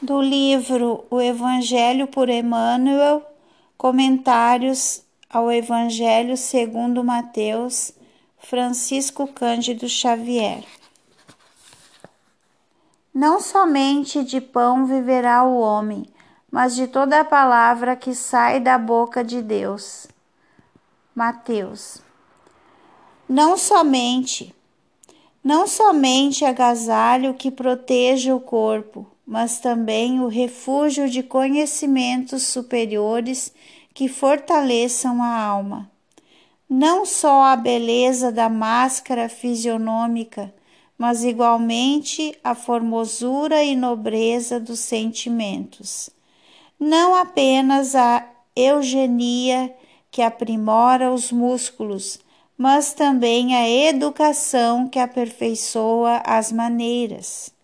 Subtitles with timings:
[0.00, 3.20] do livro O Evangelho por Emmanuel,
[3.76, 7.92] comentários ao Evangelho segundo Mateus,
[8.38, 10.64] Francisco Cândido Xavier.
[13.12, 16.06] Não somente de pão viverá o homem,
[16.48, 20.06] mas de toda a palavra que sai da boca de Deus.
[21.12, 22.00] Mateus.
[23.28, 24.54] Não somente,
[25.42, 33.52] não somente agasalho que proteja o corpo, mas também o refúgio de conhecimentos superiores
[33.92, 35.90] que fortaleçam a alma.
[36.66, 40.54] Não só a beleza da máscara fisionômica,
[40.96, 46.08] mas igualmente a formosura e nobreza dos sentimentos.
[46.80, 49.76] Não apenas a eugenia
[50.10, 52.18] que aprimora os músculos,
[52.56, 57.57] mas também a educação que aperfeiçoa as maneiras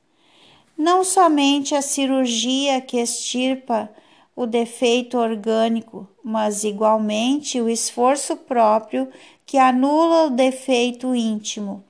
[0.76, 3.90] não somente a cirurgia que extirpa
[4.36, 9.08] o defeito orgânico, mas igualmente o esforço próprio
[9.46, 11.84] que anula o defeito íntimo.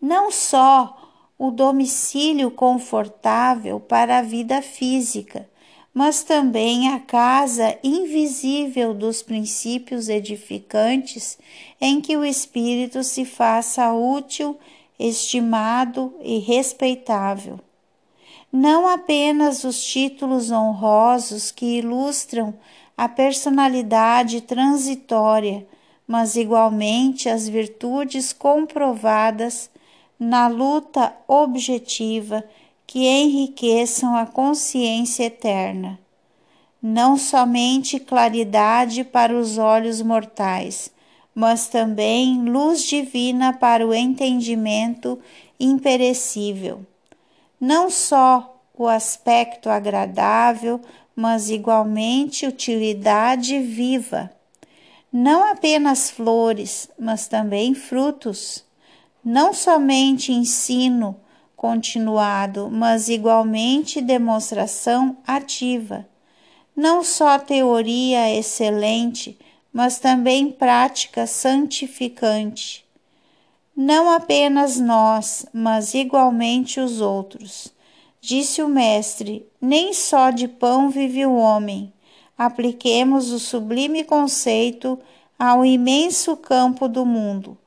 [0.00, 1.00] Não só
[1.38, 5.48] o domicílio confortável para a vida física,
[5.92, 11.38] mas também a casa invisível dos princípios edificantes
[11.80, 14.58] em que o espírito se faça útil
[14.98, 17.58] estimado e respeitável.
[18.52, 22.54] Não apenas os títulos honrosos que ilustram
[22.96, 25.66] a personalidade transitória,
[26.06, 29.68] mas igualmente as virtudes comprovadas
[30.18, 32.44] na luta objetiva
[32.86, 35.98] que enriqueçam a consciência eterna.
[36.80, 40.92] Não somente claridade para os olhos mortais,
[41.34, 45.18] mas também luz divina para o entendimento
[45.58, 46.86] imperecível.
[47.60, 50.80] Não só o aspecto agradável,
[51.14, 54.30] mas igualmente utilidade viva.
[55.12, 58.64] Não apenas flores, mas também frutos.
[59.24, 61.16] Não somente ensino
[61.56, 66.06] continuado, mas igualmente demonstração ativa.
[66.76, 69.38] Não só teoria excelente,
[69.74, 72.86] mas também prática santificante.
[73.76, 77.74] Não apenas nós, mas igualmente os outros.
[78.20, 81.92] Disse o Mestre: nem só de pão vive o homem.
[82.38, 84.96] Apliquemos o sublime conceito
[85.36, 87.58] ao imenso campo do mundo.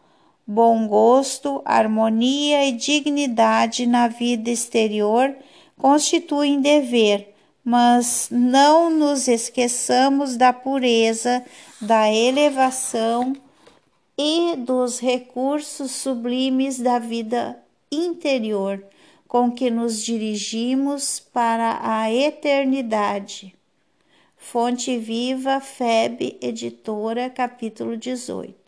[0.47, 5.35] Bom gosto, harmonia e dignidade na vida exterior
[5.77, 7.35] constituem dever
[7.69, 11.43] mas não nos esqueçamos da pureza,
[11.79, 13.33] da elevação
[14.17, 17.57] e dos recursos sublimes da vida
[17.91, 18.83] interior
[19.27, 23.53] com que nos dirigimos para a eternidade.
[24.37, 28.66] Fonte Viva, FEB, editora, capítulo 18.